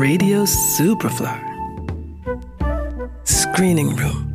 Radio 0.00 0.46
Superfly. 0.46 1.26
Screening 3.26 3.98
Room. 3.98 4.32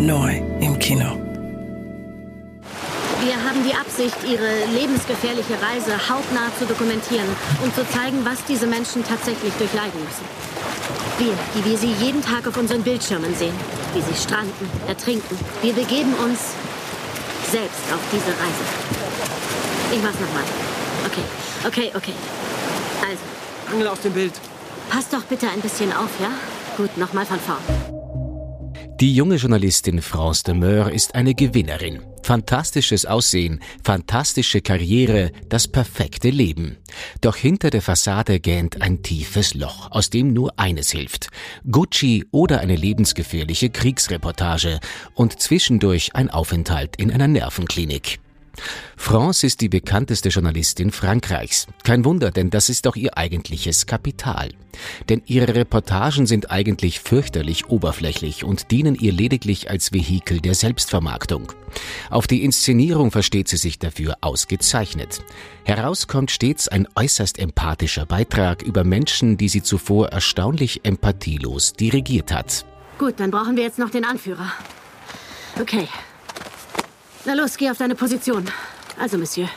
Neu 0.00 0.42
im 0.60 0.76
Kino. 0.80 1.16
Wir 3.22 3.36
haben 3.44 3.62
die 3.62 3.72
Absicht, 3.72 4.16
ihre 4.24 4.64
lebensgefährliche 4.74 5.54
Reise 5.62 5.92
hautnah 6.10 6.50
zu 6.58 6.66
dokumentieren 6.66 7.28
und 7.62 7.76
zu 7.76 7.88
zeigen, 7.90 8.24
was 8.24 8.44
diese 8.46 8.66
Menschen 8.66 9.04
tatsächlich 9.04 9.52
durchleiden 9.54 10.00
müssen. 10.02 10.26
Wir, 11.18 11.34
die 11.54 11.70
wir 11.70 11.78
sie 11.78 11.92
jeden 12.04 12.20
Tag 12.20 12.48
auf 12.48 12.56
unseren 12.56 12.82
Bildschirmen 12.82 13.36
sehen, 13.36 13.54
wie 13.94 14.00
sie 14.00 14.20
stranden, 14.20 14.68
ertrinken. 14.88 15.38
Wir 15.62 15.74
begeben 15.74 16.12
uns 16.14 16.40
selbst 17.52 17.86
auf 17.94 18.02
diese 18.10 18.34
Reise. 18.34 18.64
Ich 19.92 20.02
mach's 20.02 20.18
nochmal. 20.18 20.42
Okay, 21.06 21.22
okay, 21.68 21.92
okay. 21.96 22.14
Also. 23.08 23.22
Angel 23.72 23.86
aus 23.86 24.00
dem 24.00 24.12
Bild. 24.12 24.32
Passt 24.88 25.12
doch 25.12 25.24
bitte 25.24 25.48
ein 25.48 25.60
bisschen 25.60 25.92
auf, 25.92 26.20
ja? 26.20 26.30
Gut, 26.76 26.96
nochmal 26.96 27.26
von 27.26 27.38
vorn. 27.38 27.58
Die 29.00 29.14
junge 29.14 29.36
Journalistin 29.36 30.00
France 30.00 30.42
de 30.42 30.54
Meur 30.54 30.90
ist 30.90 31.14
eine 31.14 31.34
Gewinnerin. 31.34 32.00
Fantastisches 32.22 33.04
Aussehen, 33.04 33.60
fantastische 33.84 34.62
Karriere, 34.62 35.32
das 35.48 35.68
perfekte 35.68 36.30
Leben. 36.30 36.78
Doch 37.20 37.36
hinter 37.36 37.70
der 37.70 37.82
Fassade 37.82 38.40
gähnt 38.40 38.80
ein 38.80 39.02
tiefes 39.02 39.54
Loch, 39.54 39.90
aus 39.90 40.08
dem 40.08 40.32
nur 40.32 40.58
eines 40.58 40.90
hilft. 40.90 41.28
Gucci 41.70 42.24
oder 42.30 42.60
eine 42.60 42.74
lebensgefährliche 42.74 43.68
Kriegsreportage 43.68 44.80
und 45.14 45.40
zwischendurch 45.40 46.14
ein 46.14 46.30
Aufenthalt 46.30 46.96
in 46.96 47.12
einer 47.12 47.28
Nervenklinik. 47.28 48.18
France 48.96 49.46
ist 49.46 49.60
die 49.60 49.68
bekannteste 49.68 50.30
Journalistin 50.30 50.90
Frankreichs. 50.90 51.66
Kein 51.84 52.04
Wunder, 52.04 52.30
denn 52.30 52.50
das 52.50 52.68
ist 52.68 52.86
doch 52.86 52.96
ihr 52.96 53.16
eigentliches 53.16 53.86
Kapital. 53.86 54.50
Denn 55.08 55.22
ihre 55.26 55.54
Reportagen 55.54 56.26
sind 56.26 56.50
eigentlich 56.50 57.00
fürchterlich 57.00 57.68
oberflächlich 57.68 58.44
und 58.44 58.70
dienen 58.70 58.94
ihr 58.94 59.12
lediglich 59.12 59.70
als 59.70 59.92
Vehikel 59.92 60.40
der 60.40 60.54
Selbstvermarktung. 60.54 61.52
Auf 62.10 62.26
die 62.26 62.44
Inszenierung 62.44 63.10
versteht 63.10 63.48
sie 63.48 63.56
sich 63.56 63.78
dafür 63.78 64.16
ausgezeichnet. 64.20 65.22
Heraus 65.64 66.08
kommt 66.08 66.30
stets 66.30 66.68
ein 66.68 66.88
äußerst 66.94 67.38
empathischer 67.38 68.06
Beitrag 68.06 68.62
über 68.62 68.84
Menschen, 68.84 69.36
die 69.36 69.48
sie 69.48 69.62
zuvor 69.62 70.08
erstaunlich 70.08 70.80
empathielos 70.84 71.72
dirigiert 71.72 72.32
hat. 72.32 72.66
Gut, 72.98 73.14
dann 73.18 73.30
brauchen 73.30 73.56
wir 73.56 73.62
jetzt 73.62 73.78
noch 73.78 73.90
den 73.90 74.04
Anführer. 74.04 74.50
Okay, 75.60 75.88
na 77.26 77.34
los, 77.34 77.56
geh 77.56 77.70
auf 77.70 77.78
deine 77.78 77.94
Position. 77.94 78.44
Also, 78.98 79.18
Monsieur. 79.18 79.48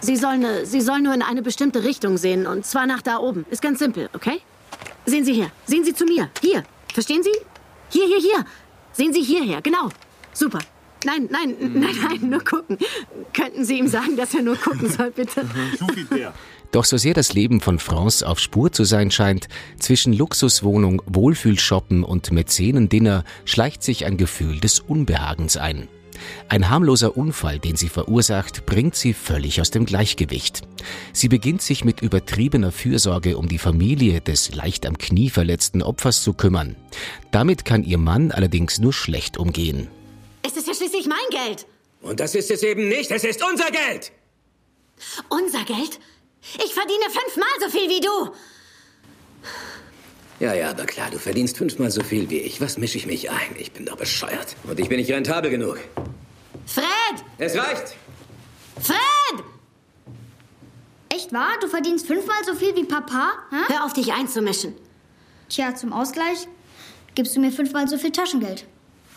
Sie 0.00 0.16
sollen, 0.16 0.42
äh, 0.44 0.64
Sie 0.64 0.80
sollen 0.80 1.02
nur 1.02 1.14
in 1.14 1.22
eine 1.22 1.42
bestimmte 1.42 1.84
Richtung 1.84 2.16
sehen, 2.16 2.46
und 2.46 2.64
zwar 2.64 2.86
nach 2.86 3.02
da 3.02 3.18
oben. 3.18 3.44
Ist 3.50 3.62
ganz 3.62 3.78
simpel, 3.78 4.08
okay? 4.14 4.40
Sehen 5.06 5.24
Sie 5.24 5.34
hier. 5.34 5.50
Sehen 5.66 5.84
Sie 5.84 5.94
zu 5.94 6.04
mir. 6.04 6.30
Hier. 6.40 6.64
Verstehen 6.92 7.22
Sie? 7.22 7.32
Hier, 7.90 8.06
hier, 8.06 8.18
hier. 8.18 8.44
Sehen 8.92 9.12
Sie 9.12 9.22
hierher. 9.22 9.60
Genau. 9.62 9.90
Super. 10.32 10.58
Nein, 11.04 11.28
nein, 11.30 11.56
nein, 11.58 11.96
nein, 12.02 12.30
nur 12.30 12.44
gucken. 12.44 12.78
Könnten 13.32 13.64
Sie 13.64 13.78
ihm 13.78 13.88
sagen, 13.88 14.16
dass 14.16 14.34
er 14.34 14.42
nur 14.42 14.56
gucken 14.56 14.90
soll, 14.96 15.10
bitte? 15.10 15.46
Doch 16.72 16.84
so 16.84 16.96
sehr 16.96 17.14
das 17.14 17.32
Leben 17.32 17.60
von 17.60 17.78
France 17.78 18.26
auf 18.26 18.38
Spur 18.38 18.70
zu 18.70 18.84
sein 18.84 19.10
scheint, 19.10 19.48
zwischen 19.78 20.12
Luxuswohnung, 20.12 21.02
Wohlfühlshoppen 21.06 22.04
und 22.04 22.30
Mäzenendinner 22.30 23.24
schleicht 23.44 23.82
sich 23.82 24.04
ein 24.04 24.18
Gefühl 24.18 24.60
des 24.60 24.80
Unbehagens 24.80 25.56
ein. 25.56 25.88
Ein 26.48 26.68
harmloser 26.68 27.16
Unfall, 27.16 27.58
den 27.58 27.76
sie 27.76 27.88
verursacht, 27.88 28.66
bringt 28.66 28.94
sie 28.94 29.14
völlig 29.14 29.60
aus 29.60 29.70
dem 29.70 29.86
Gleichgewicht. 29.86 30.62
Sie 31.12 31.28
beginnt 31.28 31.62
sich 31.62 31.84
mit 31.84 32.02
übertriebener 32.02 32.72
Fürsorge 32.72 33.36
um 33.36 33.48
die 33.48 33.58
Familie 33.58 34.20
des 34.20 34.54
leicht 34.54 34.86
am 34.86 34.98
Knie 34.98 35.30
verletzten 35.30 35.82
Opfers 35.82 36.22
zu 36.22 36.32
kümmern. 36.32 36.76
Damit 37.30 37.64
kann 37.64 37.84
ihr 37.84 37.98
Mann 37.98 38.32
allerdings 38.32 38.78
nur 38.78 38.92
schlecht 38.92 39.38
umgehen. 39.38 39.88
Es 40.42 40.56
ist 40.56 40.66
ja 40.66 40.74
schließlich 40.74 41.06
mein 41.06 41.18
Geld. 41.30 41.66
Und 42.02 42.20
das 42.20 42.34
ist 42.34 42.50
es 42.50 42.62
eben 42.62 42.88
nicht, 42.88 43.10
es 43.10 43.24
ist 43.24 43.42
unser 43.44 43.70
Geld. 43.70 44.12
Unser 45.28 45.64
Geld? 45.64 46.00
Ich 46.64 46.74
verdiene 46.74 47.04
fünfmal 47.10 47.48
so 47.60 47.68
viel 47.68 47.88
wie 47.88 48.00
du. 48.00 48.32
Ja, 50.40 50.54
ja, 50.54 50.70
aber 50.70 50.86
klar, 50.86 51.10
du 51.10 51.18
verdienst 51.18 51.58
fünfmal 51.58 51.90
so 51.90 52.02
viel 52.02 52.30
wie 52.30 52.38
ich. 52.38 52.62
Was 52.62 52.78
mische 52.78 52.96
ich 52.96 53.06
mich 53.06 53.30
ein? 53.30 53.54
Ich 53.58 53.72
bin 53.72 53.84
doch 53.84 53.96
bescheuert. 53.96 54.56
Und 54.64 54.80
ich 54.80 54.88
bin 54.88 54.98
nicht 54.98 55.10
rentabel 55.10 55.50
genug. 55.50 55.78
Fred! 56.64 56.86
Es 57.36 57.54
reicht! 57.54 57.94
Fred! 58.80 59.44
Echt 61.10 61.32
wahr? 61.34 61.50
Du 61.60 61.68
verdienst 61.68 62.06
fünfmal 62.06 62.38
so 62.46 62.54
viel 62.54 62.74
wie 62.74 62.84
Papa? 62.84 63.32
Hä? 63.50 63.56
Hör 63.68 63.84
auf, 63.84 63.92
dich 63.92 64.14
einzumischen. 64.14 64.74
Tja, 65.50 65.74
zum 65.74 65.92
Ausgleich 65.92 66.48
gibst 67.14 67.36
du 67.36 67.40
mir 67.40 67.52
fünfmal 67.52 67.86
so 67.86 67.98
viel 67.98 68.12
Taschengeld. 68.12 68.64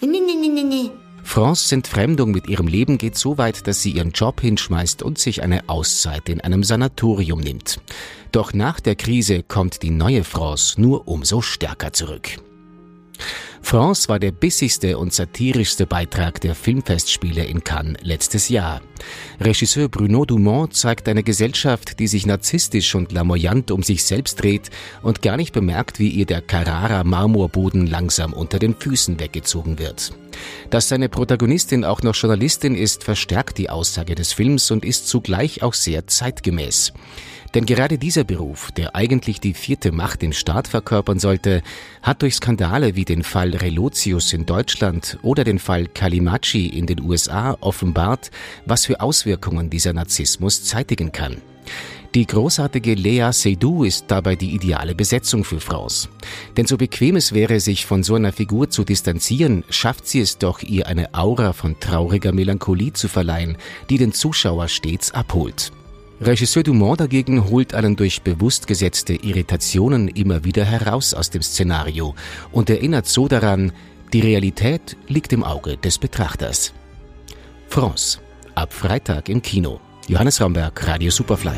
Nee, 0.01 0.07
nee, 0.07 0.35
nee, 0.35 0.50
nee, 0.50 0.63
nee. 0.63 0.91
France 1.23 1.73
Entfremdung 1.73 2.31
mit 2.31 2.47
ihrem 2.50 2.67
Leben 2.67 2.97
geht 2.97 3.16
so 3.17 3.38
weit, 3.38 3.66
dass 3.66 3.81
sie 3.81 3.91
ihren 3.91 4.12
Job 4.12 4.41
hinschmeißt 4.41 5.01
und 5.01 5.19
sich 5.19 5.41
eine 5.41 5.69
Auszeit 5.69 6.28
in 6.28 6.41
einem 6.41 6.63
Sanatorium 6.63 7.39
nimmt. 7.39 7.79
Doch 8.33 8.51
nach 8.51 8.79
der 8.79 8.95
Krise 8.95 9.44
kommt 9.44 9.83
die 9.83 9.91
neue 9.91 10.23
France 10.23 10.81
nur 10.81 11.07
umso 11.07 11.41
stärker 11.41 11.94
zurück. 11.94 12.29
France 13.61 14.09
war 14.09 14.17
der 14.17 14.31
bissigste 14.31 14.97
und 14.97 15.13
satirischste 15.13 15.85
Beitrag 15.85 16.41
der 16.41 16.55
Filmfestspiele 16.55 17.45
in 17.45 17.63
Cannes 17.63 17.97
letztes 18.01 18.49
Jahr. 18.49 18.81
Regisseur 19.39 19.88
Bruno 19.88 20.25
Dumont 20.25 20.73
zeigt 20.73 21.07
eine 21.07 21.21
Gesellschaft, 21.21 21.99
die 21.99 22.07
sich 22.07 22.25
narzisstisch 22.25 22.95
und 22.95 23.11
lamoyant 23.11 23.69
um 23.69 23.83
sich 23.83 24.03
selbst 24.03 24.41
dreht 24.41 24.71
und 25.03 25.21
gar 25.21 25.38
nicht 25.38 25.53
bemerkt, 25.53 26.00
wie 26.00 26.09
ihr 26.09 26.25
der 26.25 26.41
Carrara 26.41 27.03
Marmorboden 27.03 27.85
langsam 27.85 28.33
unter 28.33 28.57
den 28.57 28.75
Füßen 28.75 29.19
weggezogen 29.19 29.77
wird. 29.77 30.11
Dass 30.69 30.89
seine 30.89 31.09
Protagonistin 31.09 31.85
auch 31.85 32.01
noch 32.01 32.16
Journalistin 32.16 32.75
ist, 32.75 33.03
verstärkt 33.03 33.57
die 33.57 33.69
Aussage 33.69 34.16
des 34.16 34.33
Films 34.33 34.71
und 34.71 34.85
ist 34.85 35.07
zugleich 35.07 35.63
auch 35.63 35.73
sehr 35.73 36.07
zeitgemäß. 36.07 36.94
Denn 37.53 37.66
gerade 37.66 37.99
dieser 37.99 38.23
Beruf, 38.23 38.71
der 38.71 38.95
eigentlich 38.95 39.39
die 39.39 39.53
vierte 39.53 39.91
Macht 39.91 40.23
im 40.23 40.33
Staat 40.33 40.67
verkörpern 40.67 41.19
sollte, 41.19 41.61
hat 42.01 42.23
durch 42.23 42.35
Skandale 42.35 42.95
wie 42.95 43.05
den 43.05 43.23
Fall 43.23 43.51
Relotius 43.51 44.33
in 44.33 44.45
Deutschland 44.45 45.19
oder 45.21 45.44
den 45.44 45.59
Fall 45.59 45.88
Kalimachi 45.88 46.67
in 46.67 46.88
den 46.88 47.01
USA 47.01 47.55
offenbart, 47.61 48.31
was 48.65 48.85
für 48.85 49.01
Auswirkungen 49.01 49.69
dieser 49.69 49.94
Narzissmus 49.94 50.63
zeitigen 50.63 51.11
kann. 51.11 51.53
Die 52.16 52.28
großartige 52.28 52.94
Lea 52.94 53.31
Seydoux 53.31 53.85
ist 53.85 54.06
dabei 54.07 54.35
die 54.35 54.53
ideale 54.53 54.94
Besetzung 54.94 55.44
für 55.44 55.59
France. 55.59 56.09
Denn 56.56 56.68
so 56.68 56.78
bequem 56.78 57.16
es 57.16 57.34
wäre, 57.34 57.59
sich 57.59 57.88
von 57.88 58.03
so 58.03 58.13
einer 58.13 58.31
Figur 58.31 58.69
zu 58.69 58.84
distanzieren, 58.84 59.63
schafft 59.69 60.07
sie 60.07 60.19
es 60.19 60.38
doch, 60.38 60.62
ihr 60.62 60.85
eine 60.85 61.16
Aura 61.16 61.53
von 61.53 61.79
trauriger 61.79 62.31
Melancholie 62.31 62.94
zu 62.94 63.07
verleihen, 63.07 63.57
die 63.90 63.97
den 63.97 64.13
Zuschauer 64.13 64.68
stets 64.68 65.12
abholt. 65.12 65.72
Regisseur 66.22 66.62
Dumont 66.62 67.00
dagegen 67.00 67.50
holt 67.50 67.74
einen 67.74 67.96
durch 67.96 68.22
bewusst 68.22 68.68
gesetzte 68.68 69.16
Irritationen 69.16 70.07
immer 70.07 70.44
wieder 70.44 70.66
heraus 70.66 71.16
aus 71.16 71.31
dem 71.31 71.41
Szenario 71.41 72.13
und 72.51 72.69
erinnert 72.69 73.07
so 73.07 73.28
daran, 73.28 73.72
die 74.13 74.22
Realität 74.22 74.97
liegt 75.07 75.34
im 75.34 75.44
Auge 75.44 75.78
des 75.78 75.97
Betrachters. 75.97 76.74
France. 77.69 78.19
Ab 78.53 78.72
Freitag 78.72 79.30
im 79.30 79.41
Kino. 79.41 79.80
Johannes 80.07 80.40
Ramberg, 80.40 80.88
Radio 80.88 81.09
Superfly. 81.09 81.57